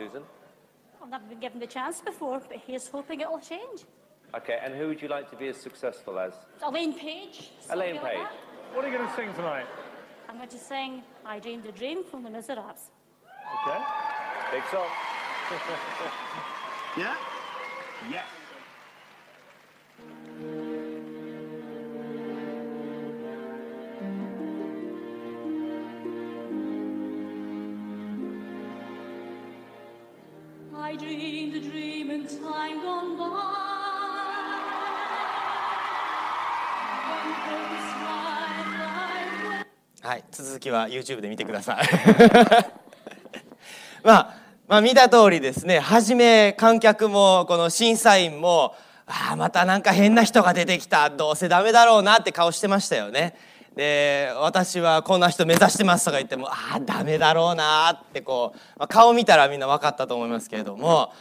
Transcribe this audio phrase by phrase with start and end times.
[0.00, 0.22] Susan?
[1.02, 3.84] I've never been given the chance before, but here's hoping it'll change.
[4.34, 6.32] Okay, and who would you like to be as successful as?
[6.66, 7.50] Elaine Page.
[7.70, 8.38] Elaine somebody like Page.
[8.72, 9.66] What are you going to sing tonight?
[10.28, 12.92] I'm going to sing I Dreamed a Dream from the Miserables.
[13.66, 13.78] Okay.
[14.52, 14.88] Big song.
[16.98, 17.14] Yeah?
[18.10, 18.24] Yes.
[40.60, 41.86] 続きは YouTube で見てください。
[44.04, 44.34] まあ
[44.68, 45.78] まあ見た通りですね。
[45.78, 48.74] 初め観客もこの審査員も
[49.06, 51.08] ああまたなんか変な人が出てきた。
[51.08, 53.34] どうせダメだろうなって顔してましたよね。
[53.74, 61.14] で私はこんな人目指してますとか言ってもああダメだろうなってこう、まあ、顔見たらみんな分かったと思いますけれども。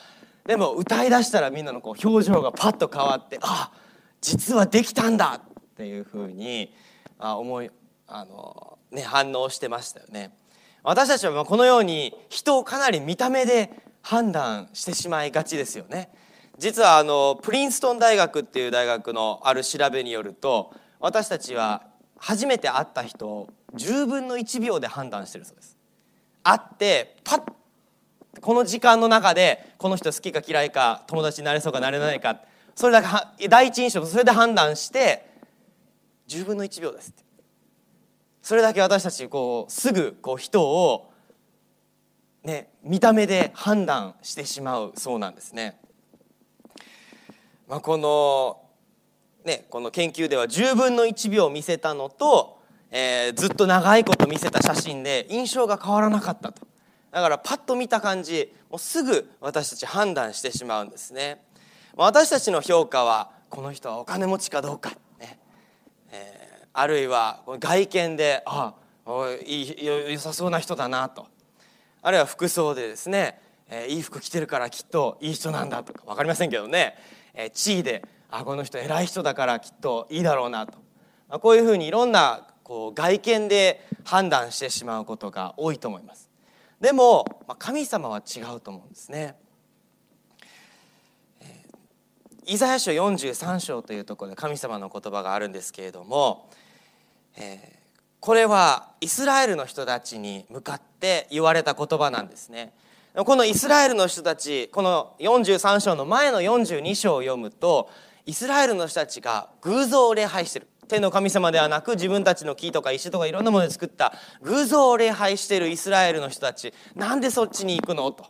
[0.45, 3.71] でも歌いだしたらみんなのこう表情がパッと変わってあ
[4.19, 5.41] 実はできたんだっ
[5.77, 6.73] ていうふうに
[7.19, 7.69] あ思い
[8.09, 10.31] あの、ね、反応してましたよね。
[10.83, 13.71] 私たちはこのように人をかなり見た目で
[14.01, 16.09] 判断してしまいがちですよね。
[16.57, 21.83] 実はあのプリンストン大学っていう大学のある調べによると私たちは
[22.17, 25.77] 初めて会った人を10分の1秒で判断してるそうです。
[26.43, 27.53] 会ってパッ
[28.41, 32.39] この時間の中でこの人好きか嫌いか友達になれそうかなれないか
[32.75, 35.25] それだけ第一印象それで判断して
[36.27, 37.23] 10分の1秒ですって
[38.41, 41.11] それだけ私たちこうすぐこう人を
[42.43, 45.79] ね見た目で判断してしまうそうなんですね。
[47.67, 48.61] まあ、この
[49.45, 52.59] ねこの研究では10分の1秒見せたのと、
[52.91, 56.67] えーずっと長いこと見せた写真で印象が変わらなかったと
[57.11, 61.43] だからパッと見た感じもうすぐ私たち判断してしまうんですね。
[61.95, 65.39] まあ私たちの評価はこの人はお金持ちかどうか、ね
[66.11, 68.73] えーあるいは外見であ
[69.05, 71.27] おいいよ良さそうな人だなと
[72.01, 76.95] あるいは服装でですね、えーいい服着てるからきっといい人なんだとか分かりませんけどね、
[77.33, 80.77] えー地位であこの人偉い人だからきっといいだろうなと、
[81.27, 86.29] まあこういうふうにいろんなこう外見で判断してしまうことが多いと思います。
[86.79, 89.35] でも、まあ神様は違うと思うんですね。
[92.45, 96.49] イザヤ書43章というところで神様の言葉があるんですけれども、
[97.39, 97.79] えー
[98.21, 102.73] これはイスラエルの人たちに向かって言われた言葉なんですね。
[103.15, 107.89] このイスラエルの人たちこの43章の前の42章を読むと
[108.25, 110.67] イスラエルの人たちが偶像を礼拝してる。
[110.89, 116.73] 天の神様ではなく自分たちの木とか石とかいろんなもので作った偶像を礼拝してるイスラエルの人たち。
[116.95, 118.11] なんでそっちに行くの？
[118.11, 118.25] と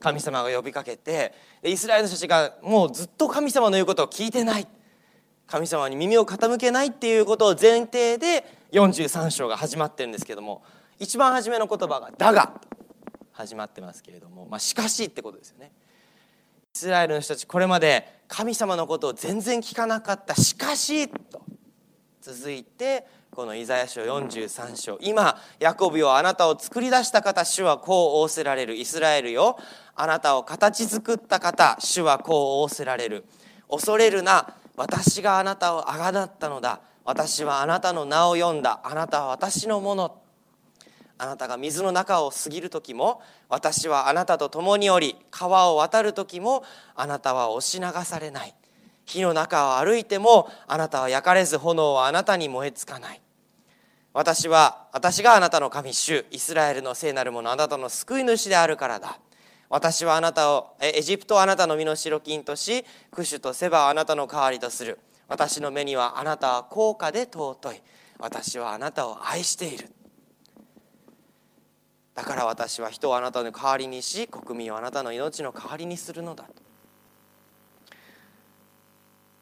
[0.00, 1.34] 神様が呼びかけて。
[1.62, 4.66] イスラエルの人たちがもうずっと神様の言うことを聞いてない。
[5.46, 10.62] 神様に耳を傾けないっていうことを前提で43章が始まってるんですけども
[10.98, 12.60] 一番初めの言葉が「だが」
[13.32, 15.72] 始まってますけれども、まあ、しかしってことですよね。
[16.72, 21.42] イスラエルの人たちこれまで神様のことを全然聞かなかったしかしと
[22.20, 28.76] 続いてこのイザヤ書43章今ヤコブよあなたを作り出した方主はこう仰せられる。
[28.76, 29.58] イスラエルよ
[29.96, 33.24] あなたを形作った方主はこう仰せられる。
[33.68, 34.54] 恐れるな。
[34.76, 36.80] 私があなたをあがなったのだ。
[37.04, 38.80] 私はあなたの名を読んだ。
[38.82, 40.20] あなたは私のもの。
[41.16, 46.64] あなたが水の中を過ぎる時も私はあなたと共におり川を渡る時も
[46.96, 48.54] あなたは押し流されない。
[49.04, 53.20] 火の中を歩いてもあなたは焼かれず炎はあなたに燃えつかない。
[54.12, 59.18] 私は私があなたの神主イスラエルの聖なる者あなたの救い主であるからだ。
[59.68, 64.98] 私はあなたをエジプトをあなたの身の代金としクシュとセバをあなたの代わりとする。
[65.26, 67.82] 私の目にはあなたは高価で尊い。
[68.18, 69.88] 私はあなたを愛している。
[72.14, 76.50] だから私は人をあなたの代わりにし国民をあなたの命の代わりにするのだと。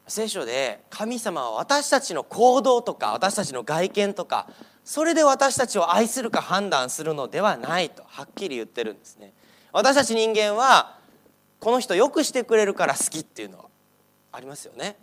[0.07, 4.49] 聖書で神様は私たちの行動とか私たちの外見とか
[4.85, 9.33] それで私たちを愛するか判断するのではないとはっきり言ってるんですね。
[9.73, 10.99] 私たち人間は
[11.59, 13.65] この人よくしてくれるから好きっていうのは
[14.31, 14.97] ありますよね。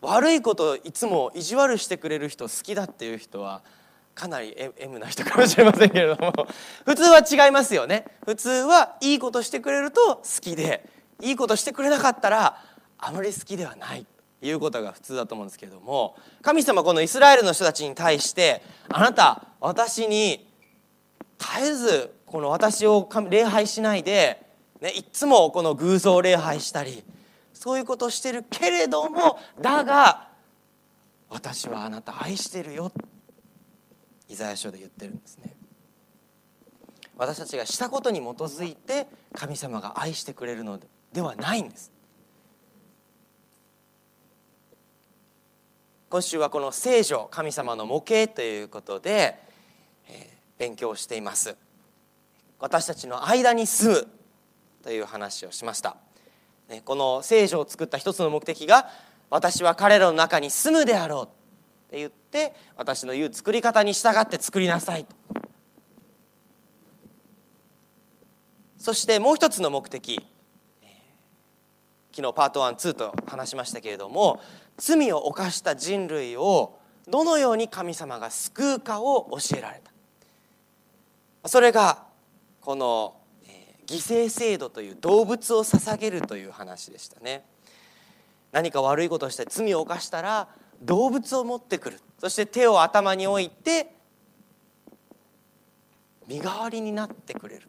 [0.00, 3.62] 悪いこといつも意地悪してくれる人好きだっていう人は
[4.14, 6.32] かなり M な人かもしれませんけれども。
[6.84, 8.06] 普通は違いますよね。
[8.24, 10.88] 普通はいいことしてくれると好きで
[11.20, 12.62] いいことしてくれなかったら
[12.98, 14.06] あまり好きではない
[14.42, 16.16] いうことが普通だと思うんですけれども。
[16.42, 20.48] 神様このイスラエルの人たちに対してあなた私に
[21.38, 24.40] 絶えずこの私を礼拝しないで、
[24.80, 27.02] ね、いつもこの偶像礼拝したり
[27.52, 30.28] そういうことをしてるけれどもだが
[31.28, 32.92] 私はあなた愛してるよ
[34.28, 35.56] イザヤ書で言ってるんですね。
[37.16, 40.78] 私たちがしたことに基づいて神様が愛してくれるの
[41.12, 41.90] ではないんです。
[46.08, 49.36] 今週はこの聖女神様の模型ということで、
[50.08, 51.56] えー、勉強しています。
[52.60, 54.08] 私たちの間に住む
[54.82, 55.96] という話をしました。
[56.84, 58.88] この聖書を作った一つの目的が
[59.28, 61.28] 私は彼らの中に住むであろうっ
[61.90, 65.16] て言って私の言う作り方に従って作りなさいと。
[68.78, 70.26] そしてもう一つの目的
[72.12, 74.40] 昨日パート12と話しましたけれども
[74.78, 76.78] 罪を犯した人類を
[77.08, 79.80] どのように神様が救うかを教えられ
[81.42, 81.48] た。
[81.48, 82.09] それが
[82.60, 83.16] この
[83.86, 87.44] 犠牲制度という動物を捧げるという話でしたね。
[88.52, 90.48] 何か悪いことをして罪を犯したら
[90.82, 92.00] 動物を持ってくる。
[92.18, 93.92] そして手を頭に置いて
[96.26, 97.68] 身代わりになってくれる。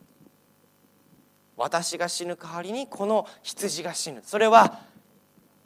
[1.57, 4.21] 私が死ぬ代わりにこの羊が死ぬ。
[4.25, 4.79] それは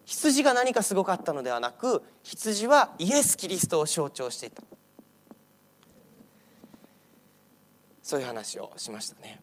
[0.06, 4.64] 羊が何かすごかったのではなく羊はイエス・キリストを象徴していた。
[8.06, 9.42] そういう話をしましたね。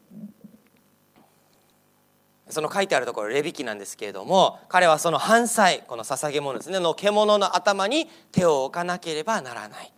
[2.48, 9.92] その書いてあるところレビキなんですけれども彼はその反祭この捧げ物ですねの獣の頭に手を置かなければならない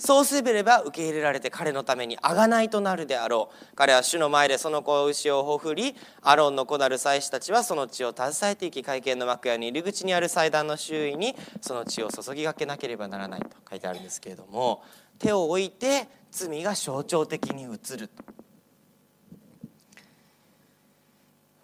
[0.00, 3.74] そうすれば受け入れられて彼のために贖いとなるであろう。
[3.76, 14.82] 彼は主の前でその子牛をほふりアロンの子なる祭司たちはその血を携えていき会見の幕屋に入り口にある祭壇の周囲にその血を注ぎがけなければならないと書いてあるんですけれども
[15.18, 18.10] 手を置いて罪が象徴的に移る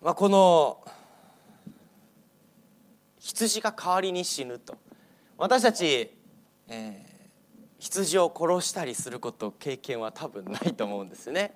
[0.06, 0.84] まあ、この
[3.18, 4.76] 羊が代わりに死ぬと。
[5.36, 6.12] 私たち、
[6.68, 7.15] えー、
[7.78, 11.54] 羊を殺したりすること経験は多分ないと思うんですね。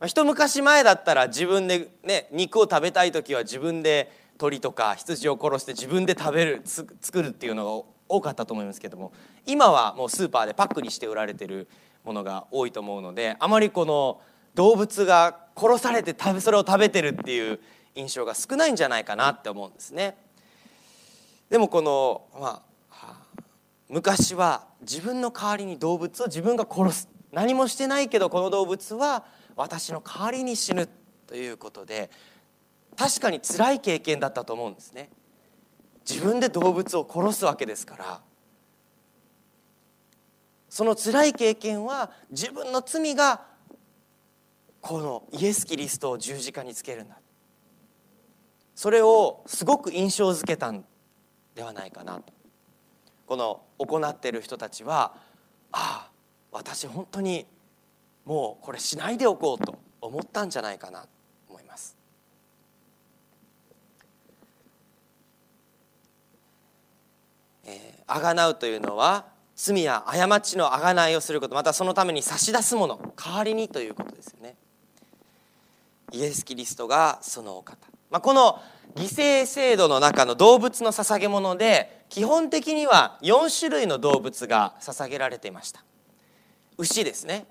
[0.00, 9.12] ま、一昔前だったら自分で、ね、肉を食べたい時は自分で鳥とか羊を殺して自分で食べる作るっていうのが多かったと思いますけども
[9.46, 11.68] 今はもうスーパーでパックにして売られてる
[12.04, 14.20] ものが多いと思うのであまりこの
[14.54, 17.60] 動物が殺されて食べそれを食べてるっていう
[17.94, 20.16] 印象が少ないんじゃないかなって思うんですね。
[21.50, 22.69] でもこの、まあ、
[23.90, 27.08] 昔は自分の代わりに動物を自分が殺す。
[27.32, 29.24] 何もしてないけどこの動物は
[29.56, 30.88] 私の代わりに死ぬ
[31.26, 32.10] ということで
[32.96, 35.10] 確かに辛い経験だったと思うんですね。
[36.08, 38.20] 自分で動物を殺すわけですから
[40.68, 43.42] その辛い経験は自分の罪が
[44.80, 47.18] このイエス・キリストを十字架につけるんだ。
[48.76, 50.84] それをすごく印象づけたん
[51.54, 52.39] ではないかなと。
[53.30, 55.12] この行っている人たちは
[55.70, 56.10] ああ
[56.50, 57.46] 私本当に
[58.24, 61.08] もうこれしないでおこうと思ったんじゃないかなと
[61.48, 61.96] 思います。
[67.66, 74.56] えー、贖うというのは罪や過ちの贖いをすることまたそのために差し出すもの代わりにということですよね。
[76.10, 77.76] イエス・キリストがそのお方
[78.10, 78.60] まあ、この
[78.96, 85.82] 犠牲制度の中の動物の捧げ物で基本的には4種類の動物が捧げられていました。
[86.76, 87.46] 牛ですね、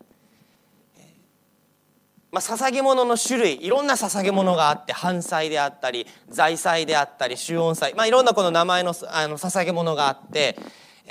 [2.32, 10.58] まあ、捧げ物の種類いろんな捧げ物があって反祭であったり財祭であったり主音祭、まあ、いろんなこの名前のあの捧げ物があって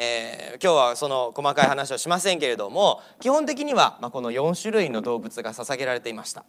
[0.01, 6.45] えー、今日はその細かい話をしませんけれども基本的には、まあ、この4種類の動物が捧げられていました。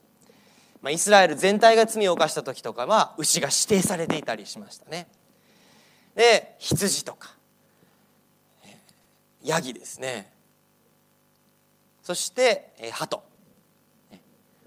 [0.84, 5.08] まあ、イスラエル全体が罪を犯した時とかは牛が指定されていたりしましたね。
[6.20, 7.34] で羊とか。
[9.42, 10.30] ヤギですね。
[12.04, 13.24] そして鳩。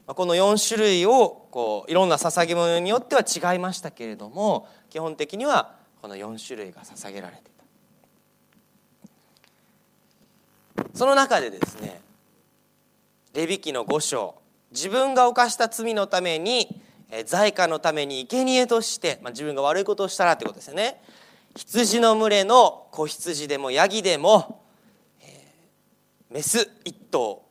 [0.07, 7.45] この4種類をこういろんな捧げ物によっては違いましたけれども基本的にはこの4種類が捧げられてい
[10.75, 10.85] た。
[10.95, 12.01] その中でですね
[13.35, 14.37] レビ記の5章
[14.71, 16.81] 自分が犯した罪のために
[17.27, 21.03] 罪過のために生贄として、まあ、自分が悪いことをしたらってことですよね。
[21.55, 24.65] 羊の群れの子羊でもヤギでも、
[25.21, 27.45] えー、メス一頭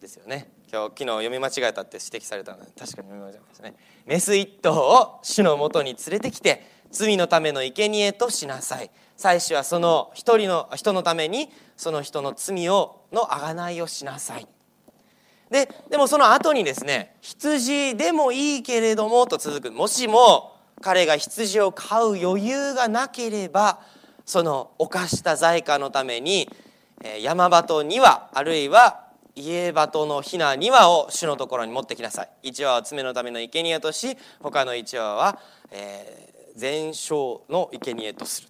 [0.00, 0.50] ですよね。
[0.72, 3.74] 今日昨日読み間違えたって指摘されたので確かに読み間違えましたね。
[4.06, 8.90] メス一頭を主のもとに連れてきて罪のための生贄としなさい。
[9.16, 14.48] 祭司はその一人の人のためにその人の罪をの贖いをしなさい。
[15.50, 19.70] ででもその後にですね羊でもいいけれどもと続く。
[19.70, 23.80] もしも彼が羊を飼う余裕がなければ
[24.26, 26.48] その犯した罪過のために
[27.20, 29.04] 山鳩2羽あるいは
[29.36, 32.50] 家鳩のひな2羽を主のところに持ってきなさい。
[32.50, 35.38] 1羽を爪のための生贄とし他の1羽は、
[35.72, 38.48] えー、全焼の生贄とする。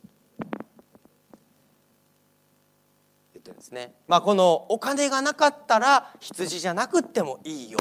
[3.33, 3.95] 言ってるんですね。
[4.07, 7.79] まあこのお金がなかったら羊じゃなくってもいいよ。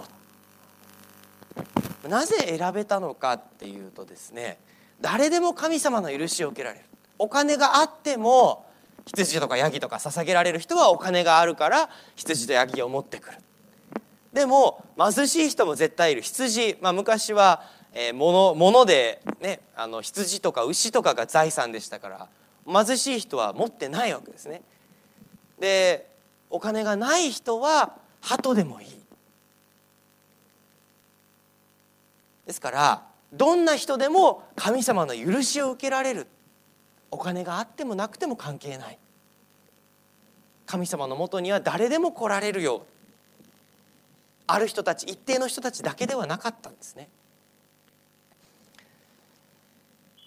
[2.09, 4.57] なぜ選べたのかっていうとですね
[5.01, 6.85] 誰でも神様の許しを受けられる。
[7.19, 8.65] お金があっても
[9.05, 13.37] 羊とかヤギとか捧げられる人はお金があるから羊とヤギを持ってくる。
[14.31, 16.21] でも貧しい人も絶対いる。
[16.21, 22.27] 羊、まあ、昔は、え、物物で、ね、あの羊とか牛とかが財産でしたから
[22.65, 24.61] 貧しい人は持ってないわけですね。
[25.59, 26.09] で
[26.49, 29.02] お金がない人は鳩でもいい。
[32.45, 36.27] ですからどんな人でも神様の許しを受けられる
[37.09, 38.99] お金があってもなくても関係ない。
[40.65, 42.85] 神様のもとには誰でも来られるよ
[44.47, 47.09] ある人たち一定の人たちだけではなかったんですね。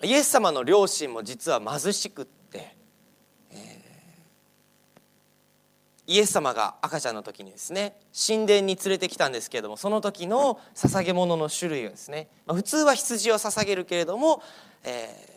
[0.03, 2.77] イエス様の両親も実は貧しくって、
[3.51, 3.81] え、
[6.07, 7.97] イエス様が赤ちゃんの時にですね
[8.27, 14.43] 神殿に連れてきたんですけれどもその時の捧げ物の種類はですね、ま、普通は羊を捧げるけれども、
[14.85, 15.37] えー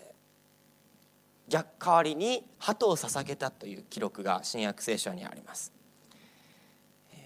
[1.49, 5.78] 逆代わりに鳩を捧げたという記録が新約聖書にあります。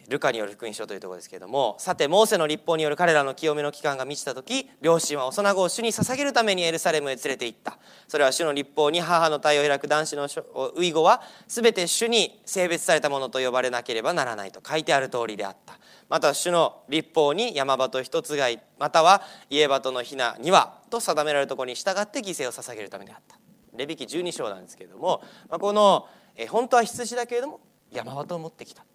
[0.10, 7.78] ルカによる福音書というところですけれどもさてモーセの立法による彼らの清めの期間が満ちた時両親は幼子を主に捧げるためにエルサレムへ連れて行った。
[8.08, 10.28] それは主の立法に母の体を開く男子の
[10.82, 15.80] 遺語は全て主に性別されたものと呼ばれなければならないと書いてある通りであった。
[16.10, 23.38] また主の立法に山鳩一つ買いまたは家鳩のひなにはと定められるところに従って犠牲を捧げるためであった。
[23.76, 27.60] レビキ12章なんですけれども、まあ、この、え本当は羊だけれども
[27.92, 28.86] 山鳩を持ってきた。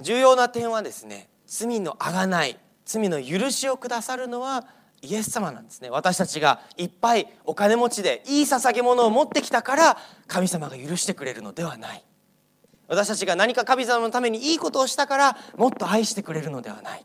[0.00, 4.64] 重要な点はですね罪のあがない罪の許しをくださるのは
[5.02, 5.90] イエス様なんですね。
[5.90, 12.04] 私たちがいっぱいお金持ちでいい捧げ物を持ってきたから神様が許してくれるのではない。
[12.86, 17.04] 私たちが何か神様のためにいいことをしたからもっと愛してくれるのではない。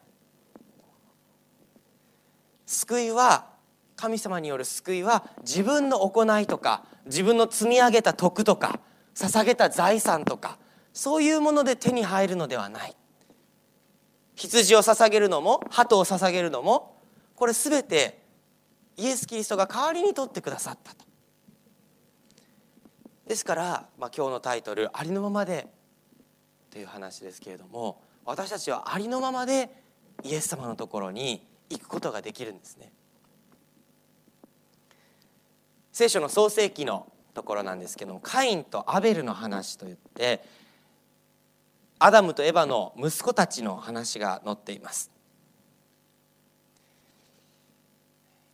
[2.68, 3.48] 救いは
[3.96, 8.80] 神様による救いは自分の行いとか自分の積み上げた徳とか
[9.16, 10.60] 捧げた財産とか
[10.98, 12.96] そういうもので手に入るのではない。
[14.36, 16.98] 羊を捧げるのも鳩を捧げるのも
[17.36, 18.20] これ全て
[18.98, 21.06] イエス・キリストが代わりに取ってくださったと。
[23.28, 25.68] ですから、まあ、今日のタイトル「ありのままで」
[26.72, 29.70] という話ですけれども私たちはありのままで
[30.24, 32.92] イエス様のところに行くことができるんですね。
[35.92, 40.57] 聖書の創世記のところなんですけどもカインとアベルの話といって
[42.00, 45.12] アダムとエバの息子たちの話が載っています。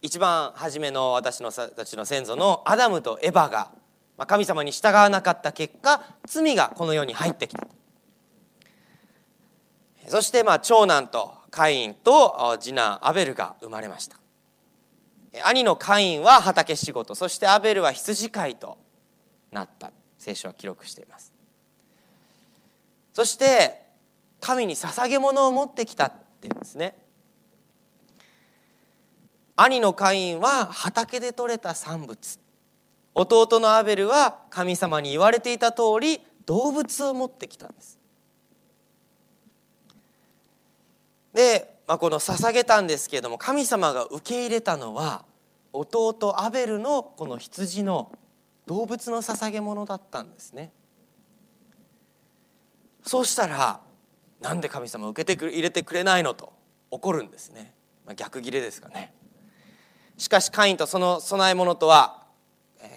[0.02, 3.72] 一番初めの私のたちの先祖のアダムとエバが
[4.28, 7.68] 神様に従わなかった結果罪がこの世に入ってきた。
[10.08, 14.18] そしてまあ長男とカインと次男アベルが生まれました。
[15.46, 18.78] 兄のカインは畑仕事そしてアベルは羊飼いと
[19.52, 19.92] なった。
[20.18, 21.33] 聖書は記録しています。
[23.14, 23.82] そして
[24.40, 26.98] 神に捧げ物を持ってきたっていうんですね。
[29.56, 32.40] 兄のカインは畑で採れた産物。
[33.16, 38.00] 弟のアベルは神様に言われていた通り動物を持ってきたんです。
[41.34, 45.26] でまあ、この捧げたんですけれども神様が受け入れたのは
[45.74, 48.12] 弟アベルのこの羊の
[48.66, 50.72] 動物の捧げ物だったんですね。
[53.04, 53.80] そうしたら
[54.42, 56.54] なんで神様受けてく入れてくれないのと
[56.92, 57.74] 怒るんですね、
[58.06, 59.14] まあ、逆ギレですかね。
[60.18, 62.24] しかしカインとその供え物とは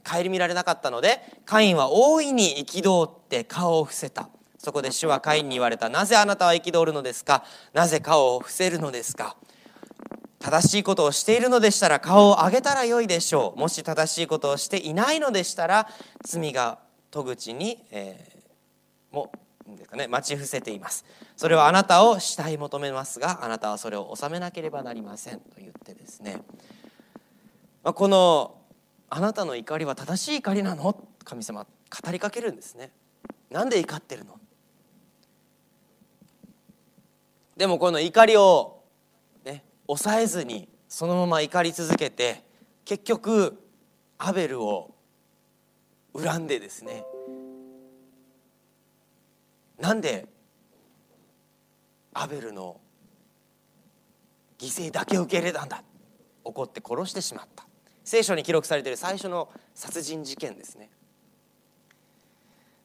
[0.05, 4.29] 顧みられなかったのでカインは大いに憤って顔を伏せた。
[4.59, 5.89] そこで主はカインに言われた。
[5.89, 7.45] なぜあなたは憤るのですか？
[7.73, 9.37] なぜ顔を伏せるのですか？
[10.41, 13.61] 正しいことをしているのでしたら顔を上げたらよいでしょう。
[13.61, 15.89] もし正しいことをしていないのでしたら
[16.25, 19.31] 罪が戸口に、えー、も
[19.75, 21.05] ですかね、待ち伏せています。
[21.37, 26.43] それはあなたを慕い求めますが、あなたはそれを収めなければなりませんと言ってですね。
[27.83, 28.59] まあ、この
[29.11, 30.97] あなたの怒りは正しい怒りなの？
[31.25, 32.93] 神様語りかけるんですね。
[33.51, 34.39] なんで怒ってるの？
[37.57, 38.83] でもこの怒りを、
[39.45, 42.45] ね、抑えずにそのまま怒り続けて
[42.85, 43.59] 結局
[44.19, 44.95] アベルを
[46.15, 47.05] 恨んでですね
[49.79, 50.27] なんで
[52.15, 52.81] アベルの
[54.59, 55.83] 犠牲だけ受け入れたんだ
[56.45, 57.67] 怒って殺してしまった。
[58.05, 60.91] 聖書に記録されている最初の殺人事件ですね。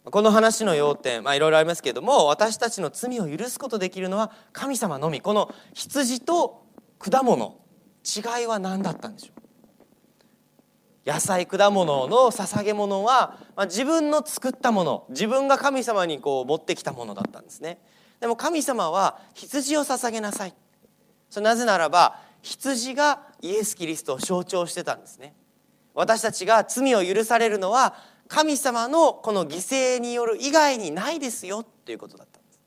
[0.04, 5.22] この話の要点、まあ、いろいろありますけれども私たちの罪を許すことできるのは神様のみ。
[5.22, 6.66] この羊と
[6.98, 7.60] 果物
[8.04, 9.41] 違いは何だったんでしょう？
[11.06, 17.80] 野菜果物の捧げ物は、まあ、自分の作ったもの自分が神様にこう持ってきたものだったんですね。
[18.20, 20.54] でも神様は羊を捧げなさい。
[21.30, 25.34] それなぜならば羊がイエス・キリストを象徴してたんですね。
[25.96, 27.96] 私たちが罪を許されるのは
[28.28, 32.60] 神様のこの犠牲による以外にないですよということだったんです。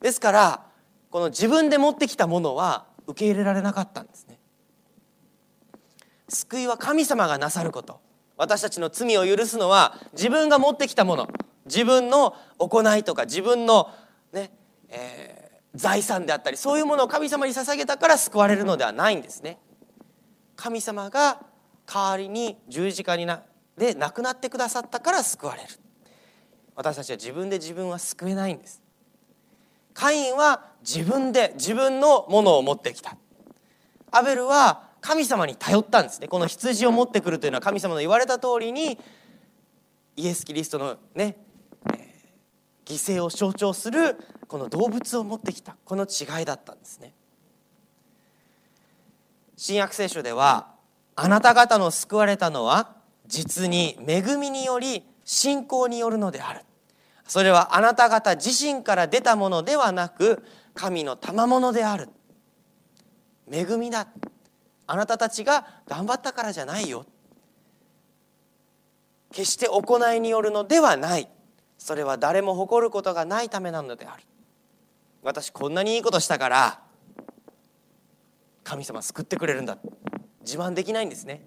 [0.00, 0.66] ですから
[1.10, 4.25] この自分で持ってきたものは受け入れられなかったんです。
[6.28, 8.00] 救いは神様がなさること。
[8.36, 11.28] 私たちの罪を許すのは自分が持ってきたもの。
[11.64, 13.90] 自分の行いとか自分の
[14.32, 14.50] ね、
[14.88, 19.58] えー、財産であったりそういうものを神様に捧げたから救われるのではないんですね。
[20.54, 21.40] 神様が
[21.86, 23.42] 代わりに十字架にな
[23.76, 25.68] で亡くなってくださったから救われる。
[26.74, 28.82] 私たちは自分で自分は救えないんです。
[29.94, 33.16] カインは自分で自分のものを持ってきた。
[34.10, 36.26] アベルは神様に頼ったんですね。
[36.26, 38.98] この羊を持ってくるというのは神様の言われた通りに
[40.16, 41.36] イエス・キリストのね、
[41.94, 42.08] え、
[42.84, 44.16] 犠牲を象徴する
[44.48, 47.14] この動物を持ってきたこの違いだったんですね。
[49.56, 50.72] 新約聖書では
[51.14, 52.96] あなた方の救われたのは
[53.28, 56.62] 実に恵みにより信仰によるのである。
[57.28, 60.42] それはあなた方自身から出たものではなく
[60.74, 62.08] 神の賜物である。
[63.48, 64.08] 恵みだ。
[64.86, 67.06] あなたたちが頑張ったからじゃないよ。
[69.32, 71.28] 決して行いによるのではない。
[71.78, 74.22] それは誰も誇ることがないためなのである。
[75.22, 76.80] 私こんなにいいことしたから
[78.62, 79.78] 神様救ってくれるんだ。
[80.40, 81.44] 自慢できないんですね。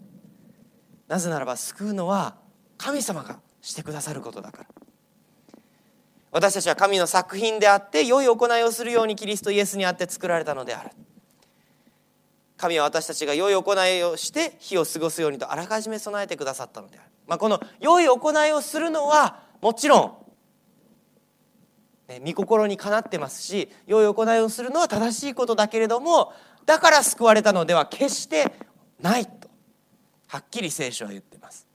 [1.07, 2.35] なぜならば救うのは
[2.77, 4.69] 神様がしてくださることだから。
[6.31, 10.91] 私たちは神の作品であって良い行いをするようにキリストイエスにあって作られたのである。
[12.59, 20.13] 神は私たちが良い行いをして日を過ごすようにとあらかじめ備えてくださったのである、まあ、この良い行いをするのはもちろん
[22.09, 26.33] ね御心にかなってますし良い行いをするのは正しいことだけれども
[26.65, 28.51] だから救われたのでは決して
[29.01, 29.49] ないと
[30.27, 31.65] はっきり聖書は言ってます。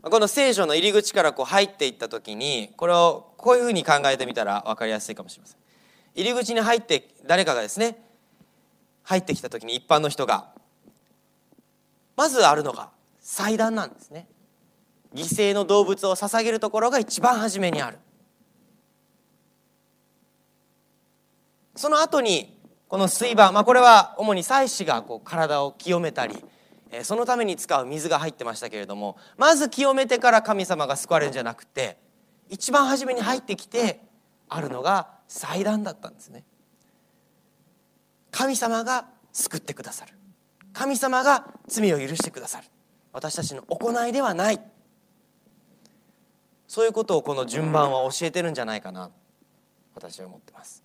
[0.00, 5.58] この聖書の入り口からこう入っていった時にこれをこういうふうに考えてみたら分かりやすいかもしれません。
[6.14, 8.07] 入り口に入って誰かがですね
[9.08, 10.48] 入ってきた時に一般の人が
[12.14, 12.90] まずあるのが
[13.20, 14.28] 祭壇なんですね。
[15.14, 17.98] 犠牲の動物を捧げるところが一番初めにある。
[21.74, 26.36] その後にこの水盤、まあ、これは主に祭司がこう体を清めたり
[27.02, 31.96] そのために使う水が入ってましたけれどもまず清めてから神様が救われるんじゃなくて
[32.50, 34.00] 一番初めに入ってきて
[34.48, 36.44] あるのが祭壇だったんですね。
[38.30, 40.14] 神様が救ってくださる。
[40.72, 42.66] 神様が罪を許してくださる。
[43.12, 44.60] 私たちの行いではない。
[46.66, 49.10] そういうことをこの順番は教えてるんじゃないかな。
[49.94, 50.84] 私は思ってます。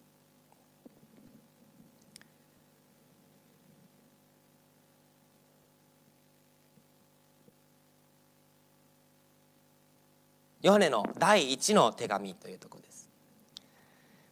[10.63, 12.72] ヨハネの第一の手紙というところ。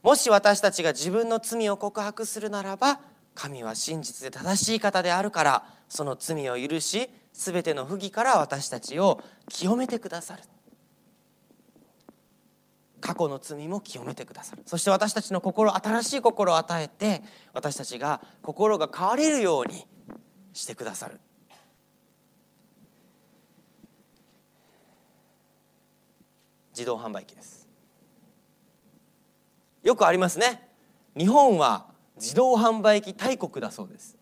[0.04, 3.00] もし私たちが自分の罪を告白するならば
[3.36, 10.44] 神は真実で正しい方であるからその罪を許し全ての不義から私たちを清めてくださる。
[13.00, 14.64] 過去の罪も清めてくださる。
[14.66, 19.88] そして私たちの心新しい心を与えて私たちが心が変われるように
[20.54, 21.20] してくださる。
[26.72, 27.71] 自動販売機です。
[29.84, 30.70] よくありますね。
[31.18, 34.18] 日本は自動販売機大国だそうです。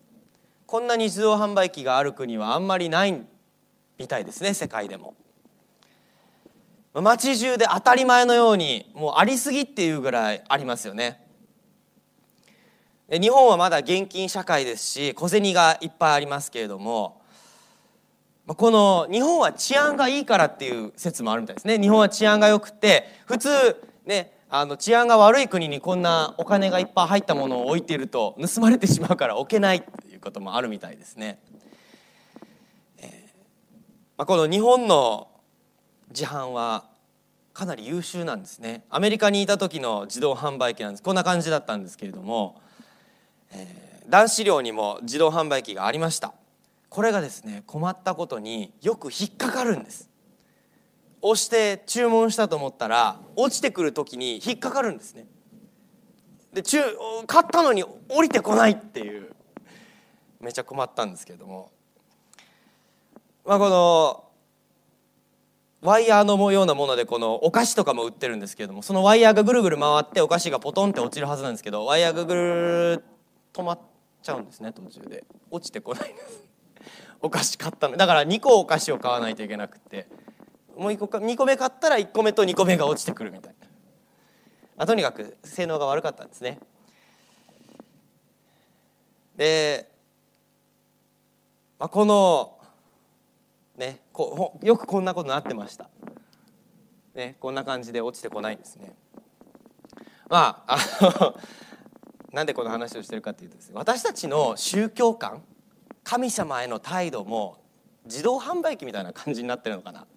[0.66, 3.26] こんなに自動販売機がある国はあんまりない
[3.98, 5.16] みたいですね世界でも。
[6.94, 11.26] 街中で当たり前のようにもうありすぎっていうぐらいありますよね。
[13.12, 17.24] 日本はまだ現金社会ですし小銭がいっぱいありますけれども
[18.46, 21.80] この日本は治安がいいからっていう説もあるみたいですね。
[21.80, 23.50] 日本は治安が良くて普通
[24.06, 31.40] ねあの治安が悪い国にこんなお金がいっぱい入ったものを置いていると盗まれてしまうから置けないっていうこともあるみたいですね。
[32.98, 33.10] えー
[34.18, 35.28] まあ、この日本の
[36.10, 36.86] 自販は
[37.54, 38.86] かなり優秀なんですね。
[38.90, 41.04] アメリカにいた時の自動販売機なんです。
[41.04, 42.60] こんな感じだったんですけれども、
[43.52, 46.34] えー、男子寮にも自動販売機がありました。
[46.90, 50.09] これがですね困ったことによく引っかかるんです。
[51.22, 55.26] 押して注文したと思ったら落ちてくる時に引っかかるんですね。
[56.54, 56.80] で中
[57.28, 59.36] 買ったのに降りてこないっていう。
[60.40, 61.72] めちゃ困ったんですけれども。
[63.46, 64.24] まあこの
[65.82, 73.04] ワイヤーのようなものでこのお菓子とかも売ってるんですけれどもそのワイヤーがぐるぐる回ってお菓子がポトンって落ちるはずなんですけどワイヤーがぐる
[73.54, 73.80] 止まっ
[74.22, 75.24] ちゃうんですね途中で。
[75.52, 76.44] 落ちてこないです。
[77.22, 80.08] お菓子買ったのだから2個お菓子を買わないといけなくて。
[80.80, 83.68] もう1個か2個目買ったら1個目と2個目が落ちてくるみたいな、
[84.78, 86.58] まあ、とにかく性能が悪かったんですね。
[89.36, 89.90] で、
[91.78, 92.58] まあ、この
[93.78, 95.90] ねこよくこんなことになってました。
[97.14, 98.94] ねこんな感じで落ちてこないんですね。
[100.30, 101.36] まああの
[102.32, 105.44] なんでこの話をしてるかっていうとね私たちの宗教観
[106.06, 107.58] 神様への態度も
[108.06, 110.08] 自動販売機みたいな感じになってるのかな。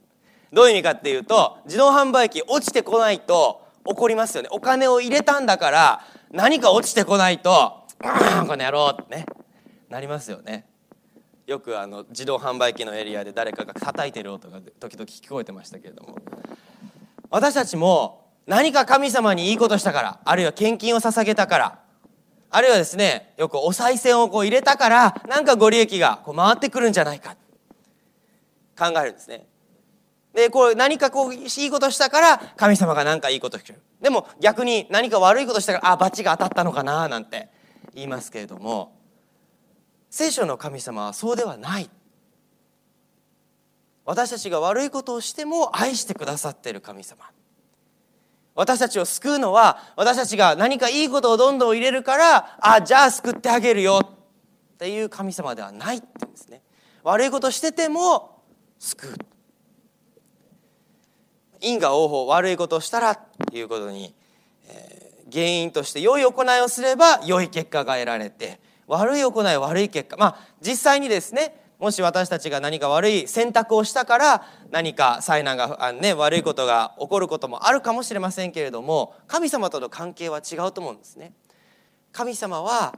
[0.53, 4.49] どういう意味かっていうと自動販売機落ちてこないと怒りますよね。
[4.53, 7.85] お金を入れたんだから何か落ちてこないと
[8.38, 9.27] 「うんこの野郎」ってね
[9.88, 10.67] なりますよね。
[11.47, 16.17] よくあの自動販売機のエリアで誰かが叩いてる音が時々聞こえてましたけれども。
[17.31, 21.79] 私たちも何か神様にいいことしたからあるいは献金を捧げたから
[22.51, 27.37] あるいはですねよくお賽銭をこう入れたからなんかご利益がこう回ってくるんじゃないか。
[28.79, 29.47] 考えるんですね。
[30.33, 37.49] でこう何かこういいことしたから神様が何かいいことしてるでも逆に何か悪いことしたからあバチが当たったのかななんて
[37.95, 38.92] 言いますけれども
[40.12, 41.88] 聖書の神様はそうではない。
[44.05, 47.25] 私たちが悪いことをしても愛してくださっている神様。
[48.55, 56.61] 私たちを救うのは私たちが何かいいことをどんどん入れるからあじゃあ救ってあげるよっていう神様ではないって言うんですね。
[57.03, 58.42] 悪いことしてても
[58.79, 59.16] 救う。
[61.62, 64.14] 因果応報悪いことをしたらということに、
[64.68, 81.33] えー、原因として良い行いをすれば良い結果が得られて悪い行い悪い結果まあ実際にですねもし私たちが何か悪い選択をしたから何か災難があ、ね、悪いことが起こることもあるかもしれませんけれども神様との関係は違うと思うんですね。
[82.12, 82.92] 神様は、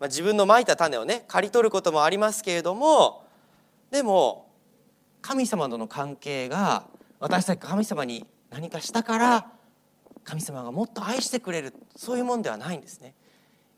[0.00, 3.26] まあ、自分のまいた種をね刈り取ることもありますけれども
[3.92, 4.50] でも
[5.22, 6.84] 神様との関係が
[7.20, 9.46] 私たち神様に何かしたから
[10.24, 13.14] 神様がもっと愛してくれるそういうもんではないんですね。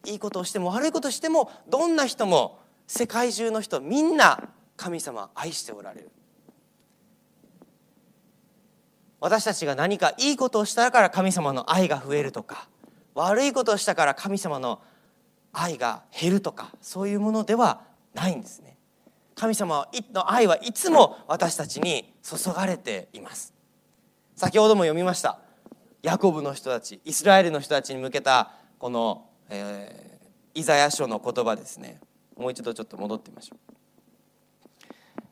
[0.07, 6.11] いいことをしても悪いことをしてもどんな人も世界中の人みんな神様愛しておられる
[9.20, 12.68] 私たちが何かいいことをしたから神様の愛が増えるとか
[13.14, 14.81] 悪いことをしたから神様の
[15.53, 17.81] 愛が減るとかそういうものでは
[18.14, 18.75] ないんですね
[19.37, 23.53] 神様の愛はいつも私たちに注がれています。
[24.35, 25.38] 先ほども読みました。
[26.03, 32.01] ヤコブの人たちイスラエルの人たちに向けたこの、えー、イザヤ書の言葉ですね。
[32.35, 33.77] もう一度ちょっと戻ってみましょう。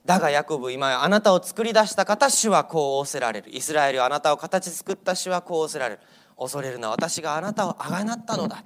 [0.05, 3.57] だがヤコブ今あなたを作り出した方主はこう仰せられる。
[3.57, 6.01] イスラエルあなたを形作った主はこう仰せられる。
[6.39, 8.63] 恐れるのは私があなたをあがなったのだ。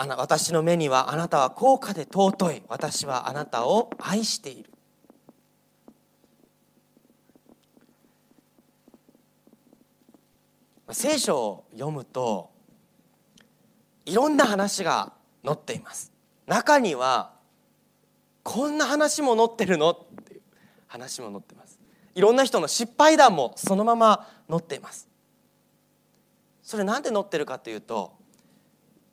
[0.00, 2.62] あな私の目にはあなたは高価で尊い。
[2.68, 4.70] 私はあなたを愛している。
[10.92, 12.50] 聖書を読むと
[14.06, 15.12] いろんな話が
[15.44, 16.10] 載っています。
[16.46, 17.34] 中には
[18.42, 20.40] こんな話も載ってるのっていう
[20.86, 21.78] 話も載ってます。
[22.14, 25.10] いろんな人の失敗談もそのまま載っています。
[26.62, 28.18] それなんで載ってるかというと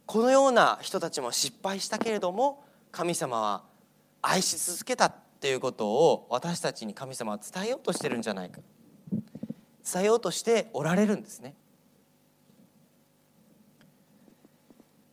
[0.07, 3.63] このような人たちも失敗したけれども神様は
[4.21, 8.61] 愛し続けたっていうことを私たちに神様は伝えようとしてるんじゃないか。
[9.93, 11.55] 伝えようとしておられるんですね。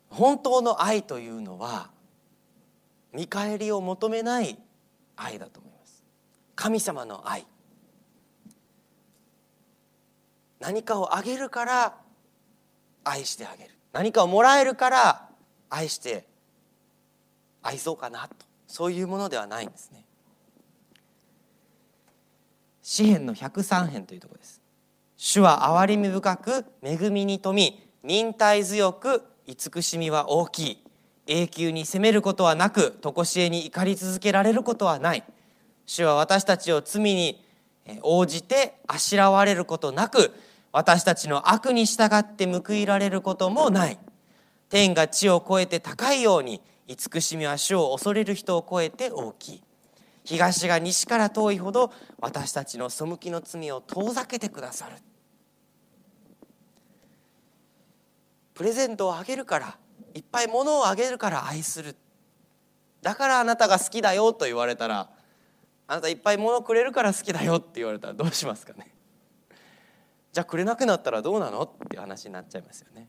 [0.09, 1.91] 本当の愛というのは
[3.13, 4.57] 見返りを求めない
[5.17, 6.05] 愛だと思います。
[6.55, 7.45] 神様の愛。
[10.61, 11.97] 何かをあげるから
[13.03, 13.74] 愛してあげる。
[13.95, 15.29] 何かをもらえるから
[15.71, 16.27] 愛して
[17.63, 18.35] 愛そうかなと。
[18.67, 20.05] そういうものではないんですね。
[22.83, 24.61] 詩編の103編というところです。
[25.17, 30.85] 主は憐れみ深く恵みに富み忍耐強く慈しみは大きい。
[31.27, 35.23] 永久に責めることはなく常しえに怒り続けられることはない。
[35.87, 37.43] 主は私たちを罪に
[38.03, 40.35] 応じてあしらわれることなく
[40.75, 43.99] 私たちの悪に従って報いられることもない。
[44.69, 49.63] 天が地を越えて高いように慈しみは主を恐れる人を超えて大きい。
[50.25, 54.97] 東が西から遠いほど私たちの背きの罪を遠ざけてくださる。
[58.55, 59.79] プレゼントをあげるから
[60.13, 61.95] いっぱい物をあげるから愛する。
[63.01, 65.09] だからあなたが好きだよと言われたら
[65.87, 68.94] あなたいっぱい物くれるから好きだよって言われたらどうしますかね。
[70.35, 71.63] じゃあくれなくなったらどうなの？
[71.63, 73.09] っていう話になっちゃいますよね。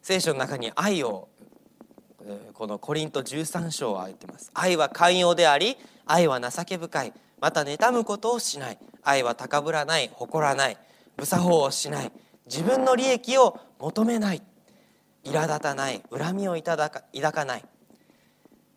[0.00, 1.28] 聖書の中に愛を
[2.52, 4.52] このコリント13章を挙げてます。
[4.54, 7.12] 愛は寛容であり愛は情け深い。
[7.40, 8.78] また妬むことをしない。
[9.02, 10.08] 愛は高ぶらない。
[10.12, 10.78] 誇らない。
[11.16, 12.12] 無作法をしない。
[12.46, 14.42] 自分の利益を求めない。
[15.24, 16.00] 苛立たない。
[16.16, 17.64] 恨みを抱か抱かない。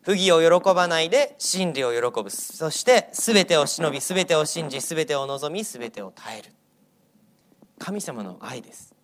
[0.07, 2.29] 不義を喜ばないで真理を喜ぶ。
[2.29, 6.49] そして全てを忍び全てを信じ全てを望み全てを耐える。
[7.77, 8.95] 神様の愛です。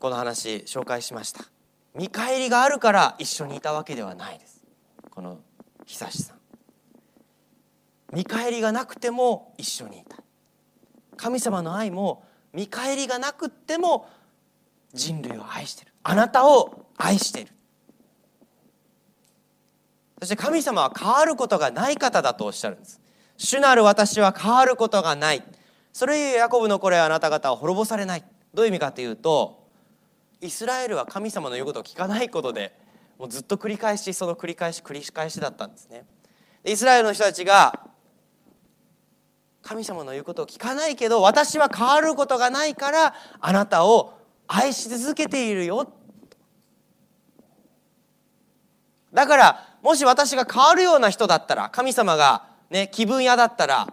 [0.00, 1.44] この話紹介しました。
[1.94, 4.64] 見返りがあるから一緒にいたわけではないです。
[5.08, 5.38] この
[5.86, 6.36] 久しさん。
[8.12, 10.16] 見返りがなくても一緒にいた。
[11.16, 14.08] 神様の愛も見返りがなくても
[14.92, 15.92] 人類を愛してる。
[16.02, 17.52] あなたを愛している。
[20.20, 23.00] そして神様は変わることがない方だとおっしゃるんです。
[23.38, 25.42] 主なる私は変わることがない。
[25.92, 28.24] それゆえヤコブのこれあなた方は滅ぼされない。
[28.54, 29.66] どういう意味かというと
[30.40, 32.76] イスラエルは神様の言うことを聞かないことで
[33.18, 36.04] もうずっと繰り返しその繰り返し繰り返しだったんですね。
[36.64, 37.86] イスラエルの人たちが
[39.62, 44.14] 神様の言うことを聞かないけど私は変わることがないからあなたを
[44.46, 45.90] 愛し続けているよ
[49.12, 53.86] だからもし私が変わるような人だったら神様がね気分屋だったら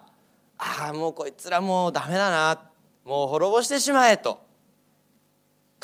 [0.57, 2.59] ああもうこいつらもうダメだな
[3.05, 4.45] もう滅ぼしてしまえと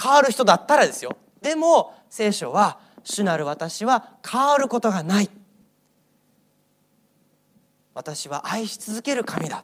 [0.02, 1.16] 変わる人だったらですよ。
[1.42, 5.30] でも聖書は主なる私は変わることがない。
[7.94, 9.64] 私は愛し続ける神だ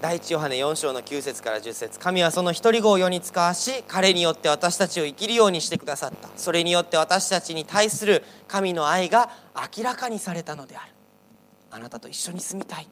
[0.00, 1.98] 第一ヨハネ4章の9節から10節。
[1.98, 6.28] 神はその一人子を世に使わし彼によって私たちを生きるようにしてくださった。
[6.36, 9.30] それによって私たちに対する神の愛が
[9.76, 10.92] 明らかにされたのである。
[11.70, 12.88] あなたと一緒に住みたい。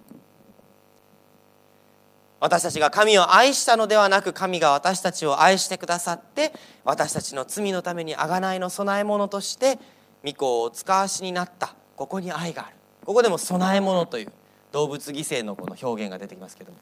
[2.41, 6.53] 私たちが神を愛したのではなく神が私たちを愛してくださって
[6.85, 9.79] 私たちの罪のために贖いの供え物として
[10.25, 11.75] 御子をお使わしになった。
[11.97, 12.77] ここに愛がある。
[13.05, 14.33] ここでも供え物という。
[14.75, 16.79] 動物犠牲のこの表現が出てきますけども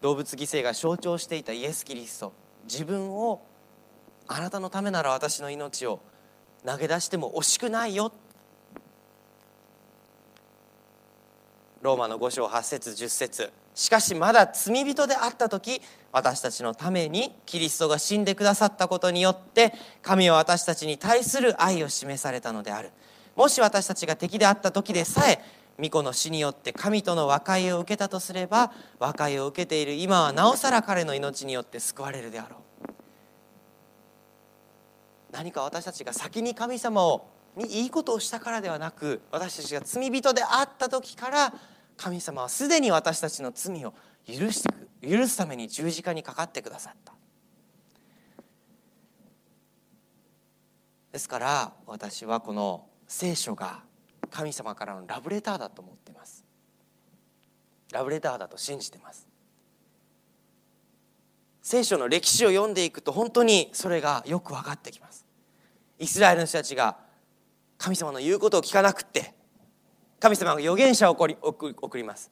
[0.00, 2.32] 動物犠牲が象徴していたイエス・キリスト
[2.64, 3.42] 自分を
[4.26, 6.00] あなたのためなら私の命を
[6.64, 8.12] 投げ出しても惜しくないよ。
[11.82, 13.52] ローマの5章8節10節。
[13.74, 22.90] しかしまだ罪人であった時私たちのためにキリストが死んでくださったことによって神は私たちに対する愛を示されたのである。
[23.36, 25.40] もし私たちが敵であった時でさえ
[25.80, 32.58] 御子の死によって神との和解を受けたとすれば和解を受けている今はなおさら彼の命によって救われるであろう。
[35.30, 41.54] 何か私たちが先に神様をにいいことをしたからではなく私たちが罪人であった時から
[41.96, 43.94] 神様はすでに私たちの罪を
[44.26, 47.12] 許して許すために十字架にかかってくださった。
[51.12, 53.82] ですから私はこの聖書が
[54.30, 56.44] 神様からのラブレターだと思ってます。
[57.92, 59.28] ラブレターだと信じてます。
[61.62, 65.26] 聖書の歴史を読んでいくと本当にそれがよく分かってきます。
[65.98, 66.96] イスラエルの人たちが
[67.76, 69.34] 神様の言うことを聞かなくって
[70.20, 72.30] 神様が預言者を送り送ります。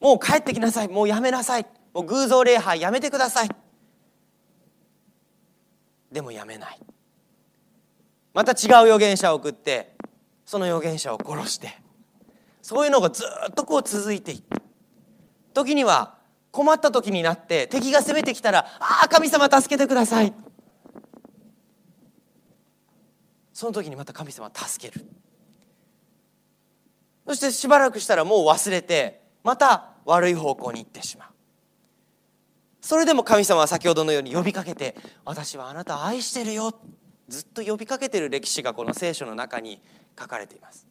[0.00, 0.88] もう帰ってきなさい。
[0.88, 1.66] もうやめなさい。
[1.94, 3.48] もう偶像礼拝やめてください。
[6.10, 6.80] でもやめない。
[8.34, 9.94] また違う預言者を送って
[10.52, 11.78] その預言者を殺して
[12.60, 14.60] そういうのがずっとこう続いていって
[15.54, 16.18] 時には
[16.50, 20.34] 困った時になって敵が攻めてきたら「ああ神様助けてください」
[23.54, 25.06] その時にまた神様助ける。
[27.26, 31.30] そしてしばらくしたらもう忘れてまた悪い方向に行ってしまう。
[32.82, 36.78] それでも神様は先ほどのように呼びかけて「私はあなたを愛してるよ」
[37.32, 39.80] ずっと呼びかけてる歴史がこの聖書の中に
[40.18, 40.86] 書かれています。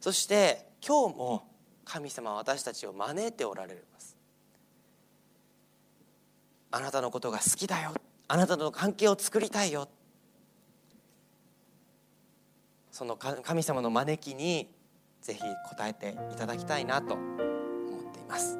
[0.00, 1.48] そして今日も
[1.84, 4.16] 神様は私たちを招いておられます。
[6.70, 7.92] あなたのことが好きだよ。
[8.28, 9.88] あなたとの関係を作りたいよ。
[12.90, 14.68] その神様の招きに
[15.20, 18.58] ぜひ答えていただきたいなと思っています。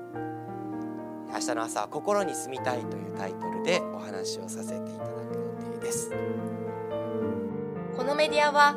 [1.33, 6.11] 明日の朝は心に住みたいというタイトルでお話をさせていただく予定です。
[7.97, 8.77] このメディアは